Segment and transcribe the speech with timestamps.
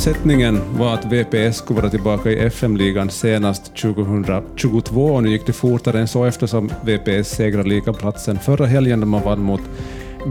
[0.00, 5.52] Målsättningen var att VPS skulle vara tillbaka i FM-ligan senast 2022 och nu gick det
[5.52, 9.60] fortare än så eftersom VPS segrade ligaplatsen förra helgen då man vann mot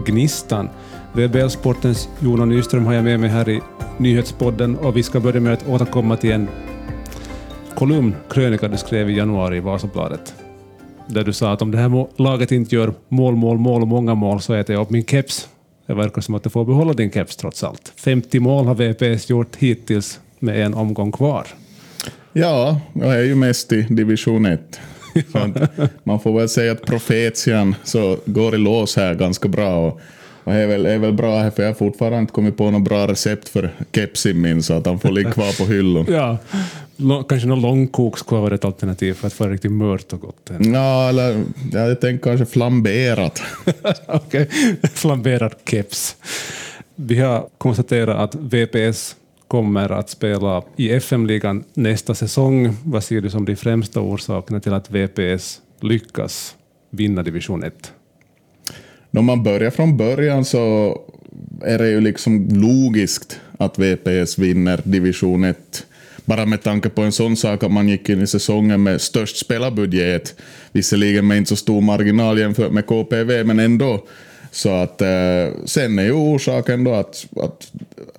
[0.06, 0.68] Gnistan.
[1.12, 3.60] VBL-sportens Jonas Nyström har jag med mig här i
[3.98, 6.48] nyhetspodden och vi ska börja med att återkomma till en
[7.74, 10.34] kolumn, krönika du skrev i januari i Vasabladet
[11.06, 14.14] där du sa att om det här laget inte gör mål, mål, mål och många
[14.14, 15.48] mål så äter jag upp min keps.
[15.90, 17.92] Det verkar som att du får behålla din keps trots allt.
[17.96, 21.46] 50 mål har VPS gjort hittills med en omgång kvar.
[22.32, 24.80] Ja, jag är ju mest i division 1.
[26.04, 29.86] man får väl säga att profetian så går i lås här ganska bra.
[29.86, 30.00] Och,
[30.44, 32.82] och är väl, är väl bra här för jag har fortfarande inte kommit på något
[32.82, 36.06] bra recept för kepsin min så att han får ligga kvar på hyllan.
[36.08, 36.38] ja,
[37.28, 40.50] kanske någon långkok skulle vara ett alternativ för att få riktigt mört och gott.
[40.58, 43.42] Ja, eller jag tänkte kanske flamberat.
[44.06, 44.48] Okej,
[44.94, 46.16] flamberad keps.
[46.94, 49.16] Vi har konstaterat att VPS
[49.48, 52.76] kommer att spela i FM-ligan nästa säsong.
[52.84, 56.56] Vad ser du som de främsta orsakerna till att VPS lyckas
[56.90, 57.92] vinna division 1?
[59.10, 60.96] När man börjar från början så
[61.62, 65.86] är det ju liksom logiskt att VPS vinner division 1
[66.24, 69.36] bara med tanke på en sån sak att man gick in i säsongen med störst
[69.36, 70.34] spelarbudget.
[70.72, 74.06] Visserligen med inte så stor marginal jämfört med KPV, men ändå.
[74.50, 75.08] Så att eh,
[75.64, 77.72] sen är ju orsaken då att, att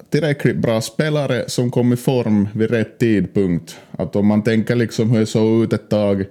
[0.10, 3.76] tillräckligt bra spelare som kom i form vid rätt tidpunkt.
[3.92, 6.26] Att om man tänker liksom hur det såg ut ett tag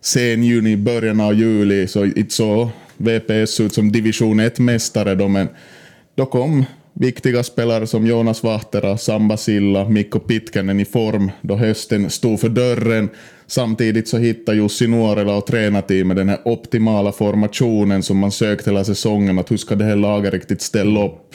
[0.00, 5.48] sen juni, början av juli, så inte så VPS ut som division 1-mästare då, men
[6.14, 6.64] då kom
[7.00, 12.48] Viktiga spelare som Jonas Vahtera, Samba Silla, Mikko Pitkänen i form då hösten stod för
[12.48, 13.08] dörren.
[13.46, 18.84] Samtidigt så hittade Jussi Nuorela och tränarteamet den här optimala formationen som man sökte hela
[18.84, 21.34] säsongen, att hur ska det här laget riktigt ställa upp?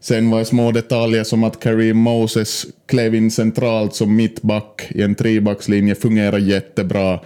[0.00, 5.02] Sen var det små detaljer som att Kareem Moses klev in centralt som mittback i
[5.02, 7.20] en trebackslinje, fungerar jättebra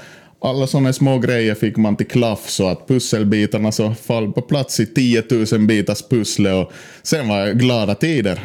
[0.44, 4.80] alla sådana små grejer fick man till klaff så att pusselbitarna så fall på plats
[4.80, 5.22] i 10
[5.52, 6.72] 000 bitars pussle och
[7.02, 8.40] sen var det glada tider.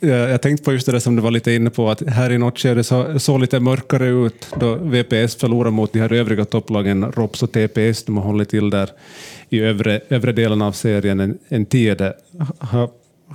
[0.00, 2.58] jag tänkte på just det som du var lite inne på, att här i något
[2.58, 7.42] skede så såg lite mörkare ut då VPS förlorade mot de här övriga topplagen, ROPS
[7.42, 8.90] och TPS, de har hållit till där
[9.48, 12.02] i övre, övre delen av serien en, en tid.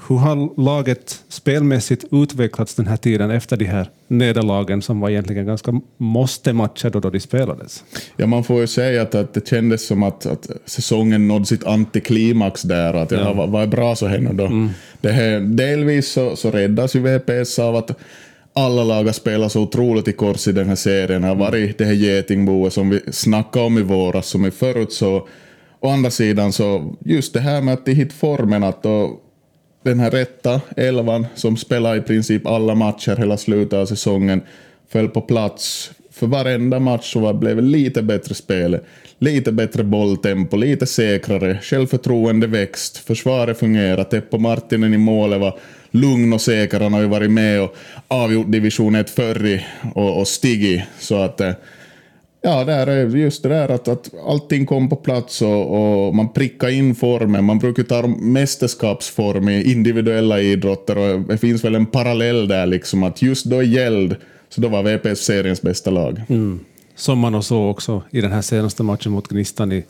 [0.08, 5.46] Hur har laget spelmässigt utvecklats den här tiden efter de här nederlagen som var egentligen
[5.46, 7.84] ganska måste-matcher då, då de spelades?
[8.18, 11.64] Ja, man får ju säga att, att det kändes som att, att säsongen nådde sitt
[11.64, 12.94] antiklimax där.
[12.94, 13.34] Att, ja.
[13.34, 14.46] vad, vad är bra så hände då?
[14.46, 14.70] Mm.
[15.02, 17.92] Det här, delvis så, så räddas ju VPS av att
[18.54, 21.22] alla lag har spelat så otroligt i kors i den här serien.
[21.22, 24.94] Det har varit det här getingboet som vi snackade om i våras, som vi förut
[24.94, 25.28] så
[25.84, 29.20] Å andra sidan så just det här med att de hittade formen, att då
[29.84, 34.42] den här rätta elvan som spelar i princip alla matcher hela slutet av säsongen
[34.90, 35.92] föll på plats.
[36.12, 38.80] För varenda match så blev det lite bättre spel,
[39.20, 45.60] lite bättre bolltempo, lite säkrare, självförtroende växt, försvaret fungerar, Teppo Martinen i målet var
[45.92, 47.76] lugn och säker, han har ju varit med och
[48.08, 49.64] avgjort division 1 förr
[49.96, 51.52] och, och stigit, så att eh,
[52.46, 56.34] Ja, det är just det där att, att allting kom på plats och, och man
[56.34, 57.44] prickade in formen.
[57.46, 63.04] Man brukar ta mästerskapsform i individuella idrotter och det finns väl en parallell där liksom
[63.04, 64.16] att just då gällde
[64.50, 66.22] så då var VPS seriens bästa lag.
[66.30, 66.60] Mm
[66.96, 69.84] som man och så också i den här senaste matchen mot Gnistan i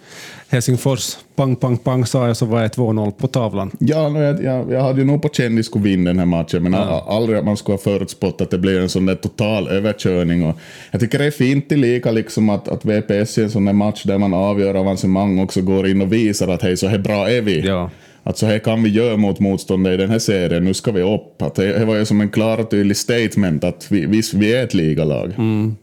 [0.50, 1.18] Helsingfors.
[1.36, 3.72] Pang, pang, pang sa jag så var det 2-0 på tavlan.
[3.80, 6.64] Ja, jag, jag, jag hade ju nog på känn att skulle vinna den här matchen,
[6.64, 7.06] men ja.
[7.10, 10.46] aldrig att man skulle ha förutspått att det blir en sån där total överkörning.
[10.46, 10.58] Och
[10.92, 14.04] jag tycker det är fint lika liksom att, att VPS i en sån där match
[14.04, 17.42] där man avgör avancemang också går in och visar att hej, så här bra är
[17.42, 17.68] vi.
[17.68, 17.90] Ja.
[18.24, 21.02] Att så här kan vi göra mot motståndare i den här serien, nu ska vi
[21.02, 21.42] upp.
[21.42, 24.54] Att det, det var ju som en klar och tydlig statement att vi, visst, vi
[24.54, 25.34] är ett ligalag.
[25.38, 25.76] Mm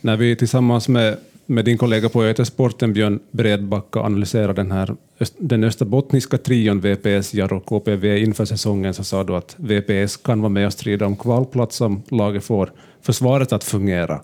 [0.00, 1.16] när vi tillsammans med,
[1.46, 4.96] med din kollega på Götesporten, Björn Bredbacka, analyserade den, här,
[5.38, 10.40] den österbottniska trion VPS, Jarro och KPV inför säsongen så sa du att VPS kan
[10.40, 12.72] vara med och strida om kvalplats om laget får
[13.02, 14.20] försvaret att fungera.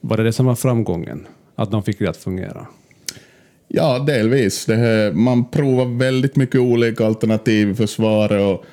[0.00, 1.26] Var det det som var framgången?
[1.56, 2.66] Att de fick det att fungera?
[3.68, 4.68] Ja, delvis.
[4.68, 8.64] Här, man provar väldigt mycket olika alternativ i försvaret och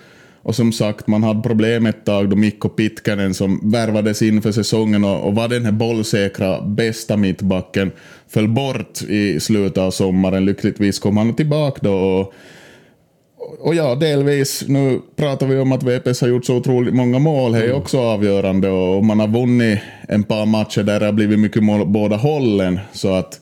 [0.44, 4.52] och som sagt, man hade problem ett tag då Mikko Pitkänen som värvades in för
[4.52, 7.92] säsongen och, och var den här bollsäkra bästa mittbacken
[8.28, 10.46] föll bort i slutet av sommaren.
[10.46, 12.34] Lyckligtvis kom han tillbaka då och,
[13.60, 17.52] och ja, delvis, nu pratar vi om att VPS har gjort så otroligt många mål,
[17.52, 17.78] det är mm.
[17.78, 21.82] också avgörande och man har vunnit en par matcher där det har blivit mycket mål
[21.82, 22.80] åt båda hållen.
[22.94, 23.42] Så att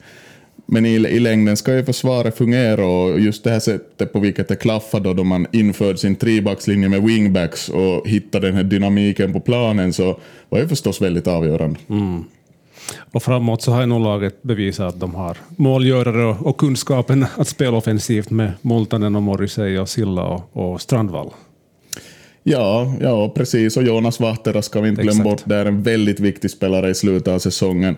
[0.70, 4.48] Men i, i längden ska ju försvaret fungera och just det här sättet på vilket
[4.48, 9.34] det klaffar då, då man införde sin trebackslinje med wingbacks och hittade den här dynamiken
[9.34, 10.20] på planen så
[10.50, 11.80] var ju förstås väldigt avgörande.
[11.90, 12.24] Mm.
[13.12, 17.26] Och framåt så har ju nog laget bevisat att de har målgörare och, och kunskapen
[17.36, 21.30] att spela offensivt med Multanen och Morrissey och Silla och, och Strandvall.
[22.44, 23.78] Ja, ja, precis.
[23.78, 25.42] Och Jonas Vahtera ska vi inte glömma bort.
[25.46, 27.96] Det är en väldigt viktig spelare i slutet av säsongen.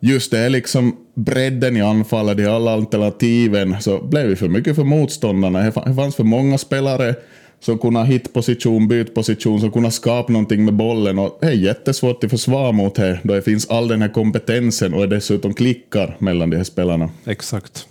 [0.00, 4.76] Just det är liksom bredden i anfallet, de alla alternativen, så blev det för mycket
[4.76, 5.62] för motståndarna.
[5.62, 7.14] Det fanns för många spelare
[7.60, 11.18] som kunde hitta position, byta position, som kunde skapa någonting med bollen.
[11.18, 14.94] Och det är jättesvårt att försvara mot det, då det finns all den här kompetensen
[14.94, 17.10] och det dessutom klickar mellan de här spelarna.
[17.24, 17.86] Exakt.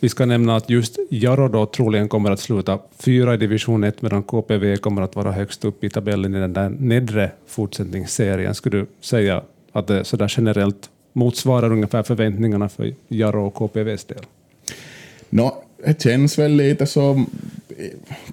[0.00, 4.02] Vi ska nämna att just Jaro då troligen kommer att sluta fyra i division 1
[4.02, 8.54] medan KPV kommer att vara högst upp i tabellen i den där nedre fortsättningsserien.
[8.54, 9.42] Skulle du säga
[9.72, 14.24] att det sådär generellt motsvarar ungefär förväntningarna för Jaro och KPVs del?
[15.30, 15.52] No,
[15.84, 17.26] det känns väl lite som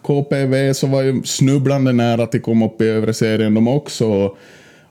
[0.01, 4.36] KPV så var ju snubblande nära att komma upp i övre serien de också.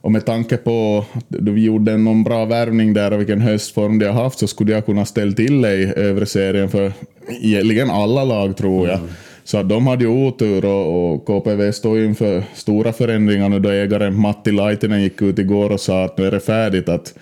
[0.01, 4.05] Och med tanke på att vi gjorde någon bra värvning där och vilken höstform de
[4.05, 6.93] har haft så skulle jag kunna ställa till det i övre serien för
[7.27, 8.97] egentligen alla lag tror jag.
[8.97, 9.09] Mm.
[9.43, 14.19] Så de hade ju otur och, och KPV står inför stora förändringar nu då ägaren
[14.19, 16.89] Matti Laitinen gick ut igår och sa att nu är det färdigt.
[16.89, 17.13] att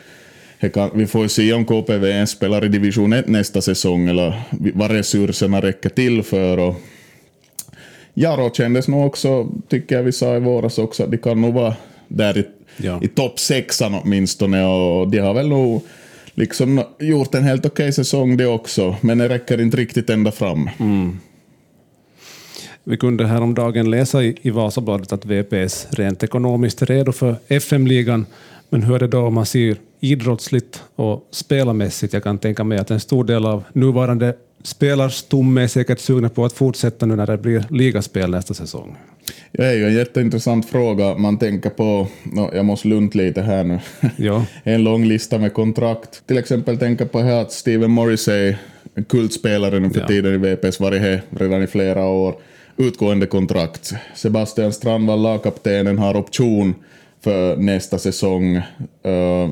[0.68, 5.62] kan, vi får se om KPV spelar i division 1 nästa säsong eller vad resurserna
[5.62, 6.58] räcker till för.
[6.58, 6.76] Och
[8.14, 11.54] Jaro kändes nog också, tycker jag vi sa i våras också, att de kan nog
[11.54, 11.76] vara
[12.08, 12.46] där i
[12.80, 13.00] ja.
[13.02, 15.82] i topp sexan åtminstone och de har väl nog
[16.34, 20.32] liksom gjort en helt okej okay säsong det också, men det räcker inte riktigt ända
[20.32, 20.70] fram.
[20.80, 21.20] Mm.
[22.84, 28.26] Vi kunde häromdagen läsa i, i Vasabladet att VPS rent ekonomiskt är redo för FM-ligan,
[28.70, 32.14] men hur är det då om man ser idrottsligt och spelarmässigt?
[32.14, 36.46] Jag kan tänka mig att en stor del av nuvarande spelarstomme är säkert sugna på
[36.46, 38.98] att fortsätta nu när det blir ligaspel nästa säsong.
[39.52, 41.18] Det är ju en jätteintressant fråga.
[41.18, 43.80] Man tänker på, no, jag måste lunta lite här nu,
[44.18, 44.46] ja.
[44.64, 46.28] en lång lista med kontrakt.
[46.28, 48.56] Till exempel tänka på här att Steven Morrissey,
[48.94, 50.08] en kultspelare nu för ja.
[50.08, 52.36] tiden i VPS, varit här redan i flera år.
[52.78, 53.94] Utgående kontrakt.
[54.16, 56.76] Sebastian Strandvall, lagkaptenen, har option
[57.24, 58.56] för nästa säsong.
[59.06, 59.50] Uh,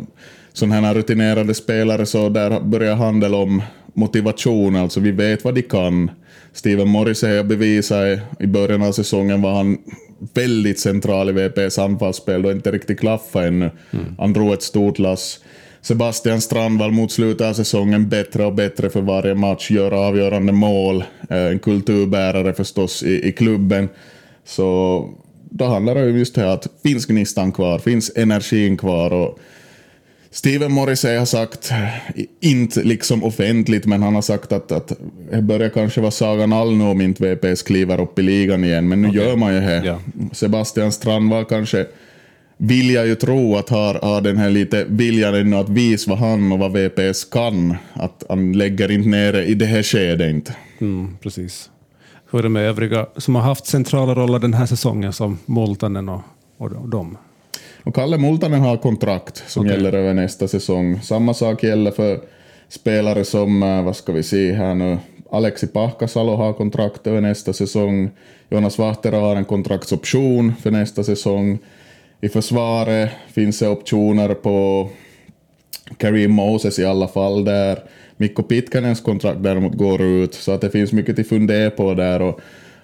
[0.58, 3.62] sådana här rutinerade spelare, så där börjar handel om
[3.94, 6.12] motivation, alltså vi vet vad de kan.
[6.54, 9.78] Steven Morrissey har bevisat i början av säsongen var han
[10.34, 13.70] väldigt central i VPs anfallsspel, då inte riktigt klaffade ännu.
[13.92, 14.06] Mm.
[14.18, 15.40] Han drog ett stort lass.
[15.82, 21.04] Sebastian Strandvall mot slutet av säsongen bättre och bättre för varje match, gör avgörande mål,
[21.30, 23.90] eh, en kulturbärare förstås i, i klubben.
[24.46, 25.10] Så
[25.50, 29.40] då handlar det om just det att finns gnistan kvar, finns energin kvar och
[30.38, 31.72] Steven Morrissey har sagt,
[32.40, 34.92] inte liksom offentligt, men han har sagt att, att
[35.32, 38.88] det börjar kanske vara sagan all nu om inte VPS kliver upp i ligan igen,
[38.88, 39.22] men nu okay.
[39.22, 39.82] gör man ju det.
[39.86, 40.00] Ja.
[40.32, 41.86] Sebastian Strandvall kanske
[42.58, 46.52] vill jag ju tro att har, har den här lite viljan att visa vad han
[46.52, 47.78] och vad VPS kan.
[47.94, 50.56] Att han lägger inte ner det i det här skedet inte.
[50.82, 51.70] Mm, precis.
[52.32, 56.10] Hur är det med övriga som har haft centrala roller den här säsongen som Moltanen
[56.10, 56.22] och,
[56.58, 57.18] och dem?
[57.88, 59.76] Och Kalle Multanen har kontrakt som okay.
[59.76, 61.02] gäller över nästa säsong.
[61.02, 62.20] Samma sak gäller för
[62.70, 64.98] spelare som, eh, vad ska vi se här nu,
[65.32, 68.10] Alexi Pahkasalo har kontrakt över nästa säsong.
[68.50, 71.60] Jonas Vahtera har en kontraktsoption för nästa säsong.
[72.22, 74.90] I försvaret finns det optioner på
[75.98, 77.80] Kareem Moses i alla fall där.
[78.18, 82.22] Mikko Pitkanens kontrakt däremot går ut, så att det finns mycket att fundera på där.
[82.22, 82.40] Och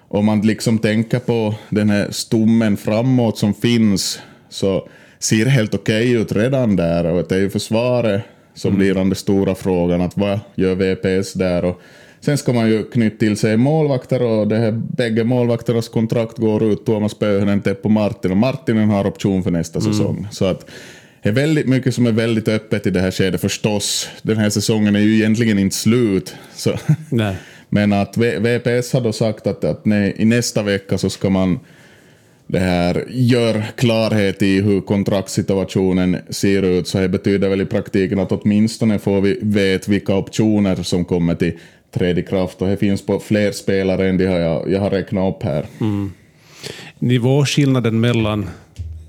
[0.08, 4.20] om man liksom tänker på den här stommen framåt som finns
[4.54, 8.22] så ser helt okej okay ut redan där och det är ju försvaret
[8.54, 8.78] som mm.
[8.78, 11.64] blir den stora frågan, att vad gör VPS där?
[11.64, 11.80] Och
[12.20, 16.64] sen ska man ju knyta till sig målvakter och det här, bägge målvakternas kontrakt går
[16.64, 19.92] ut, Tuomas Pöyhönen, Teppo Martin och Martinen har option för nästa mm.
[19.92, 20.28] säsong.
[20.30, 20.70] Så att
[21.22, 24.08] det är väldigt mycket som är väldigt öppet i det här skedet förstås.
[24.22, 26.34] Den här säsongen är ju egentligen inte slut.
[26.54, 26.78] Så.
[27.68, 31.60] Men att VPS har då sagt att, att nej, i nästa vecka så ska man
[32.46, 38.18] det här gör klarhet i hur kontraktssituationen ser ut, så det betyder väl i praktiken
[38.18, 41.52] att åtminstone får vi vet vilka optioner som kommer till
[41.94, 45.42] tredje kraft och det finns på fler spelare än de jag, jag har räknat upp
[45.42, 45.66] här.
[45.80, 46.12] Mm.
[46.98, 48.50] Nivåskillnaden mellan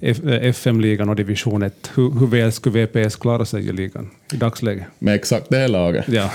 [0.02, 4.84] FM-ligan och division 1, hur, hur väl skulle VPS klara sig i ligan i dagsläget?
[5.00, 6.06] Med exakt det laget?
[6.08, 6.32] Ja.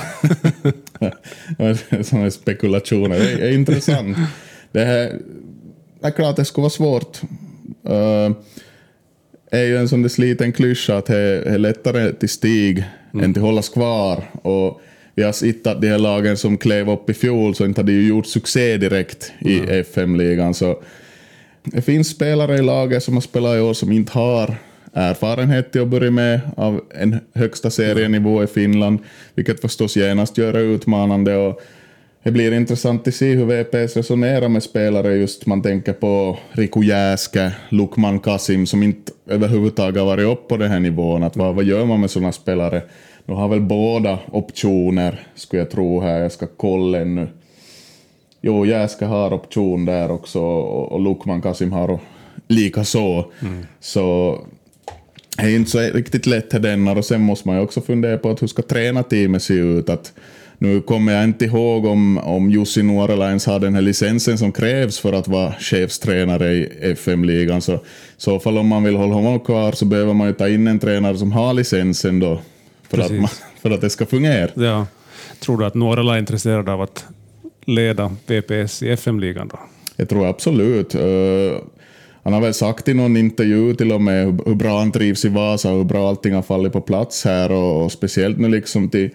[2.02, 4.16] Sådana spekulationer, det är intressant.
[4.72, 5.18] Det här,
[6.00, 7.20] det är klart det skulle vara svårt.
[7.88, 8.36] Uh,
[9.50, 13.24] är ju en sån sliten klyscha att det är lättare till stig mm.
[13.24, 14.24] än till hållas kvar.
[14.42, 14.80] Och
[15.14, 17.92] vi har sett att de här lagen som klev upp i fjol så inte hade
[17.92, 19.80] ju gjort succé direkt i mm.
[19.80, 20.54] FM-ligan.
[20.54, 20.82] Så
[21.64, 24.56] det finns spelare i laget som har spelat i år som inte har
[24.92, 28.98] erfarenhet till att börja med av en högsta serienivå i Finland,
[29.34, 31.36] vilket förstås genast gör det utmanande.
[31.36, 31.62] Och
[32.22, 36.82] det blir intressant att se hur VPS resonerar med spelare, just man tänker på Riku
[36.82, 41.22] Jäske, Lukman Kasim, som inte överhuvudtaget varit upp på den här nivån.
[41.22, 42.82] Att vad, vad gör man med sådana spelare?
[43.24, 47.28] Nu har väl båda optioner, skulle jag tro här, jag ska kolla ännu.
[48.40, 51.98] Jo, Jäske har option där också och Lukman Kasim har
[52.48, 53.32] lika så.
[53.42, 53.66] Mm.
[53.80, 54.38] Så
[55.36, 58.18] det är inte så riktigt lätt till denna och sen måste man ju också fundera
[58.18, 59.88] på att hur ska tränarteamet se ut.
[59.88, 60.12] Att
[60.62, 64.98] nu kommer jag inte ihåg om, om Jussi Nuorelains har den här licensen som krävs
[64.98, 67.60] för att vara chefstränare i FM-ligan.
[67.60, 67.78] Så
[68.16, 70.78] så fall om man vill hålla honom kvar så behöver man ju ta in en
[70.78, 72.40] tränare som har licensen då
[72.88, 73.28] för, att, man,
[73.62, 74.50] för att det ska fungera.
[74.54, 74.86] Ja.
[75.40, 77.04] Tror du att Nuorela är intresserad av att
[77.64, 79.58] leda VPS i FM-ligan då?
[79.96, 80.94] Jag tror absolut.
[80.94, 81.58] Uh,
[82.22, 85.24] han har väl sagt i någon intervju till och med hur, hur bra han trivs
[85.24, 88.48] i Vasa och hur bra allting har fallit på plats här och, och speciellt nu
[88.48, 89.10] liksom till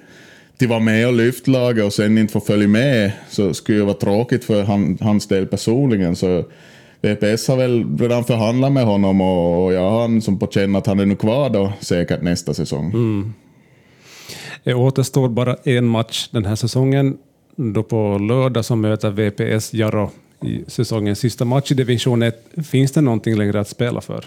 [0.58, 3.84] till vara med och lyfta laget och sen inte få följa med så skulle det
[3.84, 6.16] vara tråkigt för han, hans del personligen.
[6.16, 6.44] Så
[7.02, 10.76] VPS har väl redan förhandlat med honom och, och jag har han som på känn
[10.76, 12.92] att han är nu kvar då säkert nästa säsong.
[12.92, 13.34] Mm.
[14.64, 17.18] Det återstår bara en match den här säsongen.
[17.56, 22.46] Då på lördag som möter VPS Jaro i säsongens sista match i division 1.
[22.68, 24.26] Finns det någonting längre att spela för?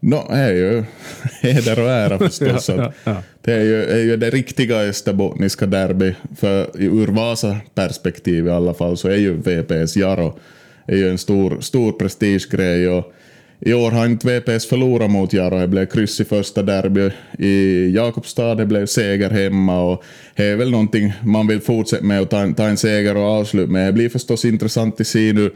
[0.00, 0.84] No, är ju
[1.42, 2.68] heder och ära förstås.
[2.68, 3.22] ja, ja, ja.
[3.40, 8.96] Det är ju, är ju det riktiga österbottniska derby, för ur Vasa-perspektiv i alla fall
[8.96, 10.38] så är ju VPS Jaro
[10.88, 12.88] är ju en stor, stor prestigegrej.
[12.88, 13.12] Och
[13.60, 17.90] I år har inte VPS förlorat mot Jaro, det blev kryss i första derby i
[17.94, 20.04] Jakobstad, det blev seger hemma och
[20.36, 23.70] det är väl någonting man vill fortsätta med och ta, ta en seger och avslut
[23.70, 23.88] med.
[23.88, 25.50] Det blir förstås intressant att se nu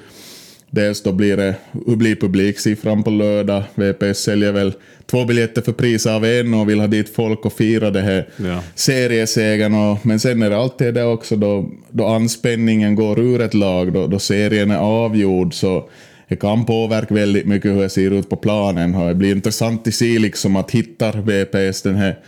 [0.75, 1.55] Dels då blir det,
[1.87, 3.63] hur blir publiksiffran på lördag?
[3.75, 4.73] VPS säljer väl
[5.07, 8.29] två biljetter för pris av en och vill ha dit folk och fira det här
[8.37, 8.63] ja.
[8.75, 9.75] seriesegern.
[9.75, 13.93] Och, men sen är det alltid det också då, då anspänningen går ur ett lag,
[13.93, 15.55] då, då serien är avgjord.
[15.55, 15.89] Så
[16.29, 18.95] det kan påverka väldigt mycket hur det ser ut på planen.
[18.95, 22.19] Och det blir intressant att se liksom att hittar VPS den här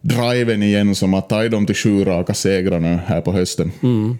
[0.00, 3.72] driven igen som att ta dem till sju raka segrar nu här på hösten.
[3.82, 4.18] Mm.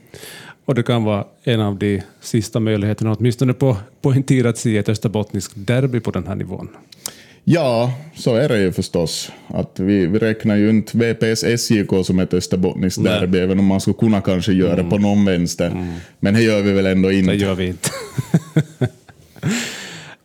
[0.64, 4.58] Och det kan vara en av de sista möjligheterna, åtminstone på, på en tid, att
[4.58, 6.68] se ett österbottniskt derby på den här nivån.
[7.44, 9.32] Ja, så är det ju förstås.
[9.46, 13.80] Att vi, vi räknar ju inte VPS SJK som ett österbottniskt derby, även om man
[13.80, 14.84] skulle kunna kanske göra mm.
[14.84, 15.66] det på någon vänster.
[15.66, 15.94] Mm.
[16.20, 17.30] Men det gör vi väl ändå inte.
[17.30, 17.90] Det gör vi inte.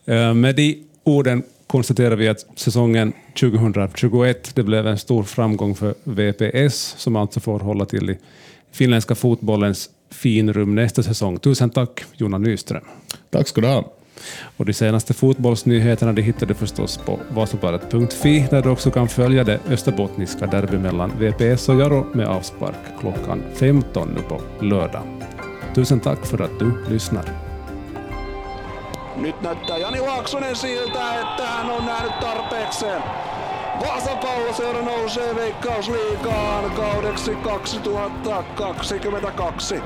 [0.07, 5.95] Eh, med de orden konstaterar vi att säsongen 2021 det blev en stor framgång för
[6.03, 8.17] VPS, som alltså får hålla till i
[8.71, 11.39] finländska fotbollens finrum nästa säsong.
[11.39, 12.83] Tusen tack, Jonna Nyström.
[13.29, 13.91] Tack ska du ha.
[14.57, 19.43] Och de senaste fotbollsnyheterna de hittar du förstås på vasabadet.fi där du också kan följa
[19.43, 25.03] det österbottniska derby mellan VPS och Jaro med avspark klockan 15 nu på lördag.
[25.75, 27.45] Tusen tack för att du lyssnar.
[29.17, 33.01] Nyt näyttää Jani Laaksonen siltä, että hän on nähnyt tarpeekseen.
[33.81, 39.81] Vaasan palloseura nousee veikkausliigaan kaudeksi 2022.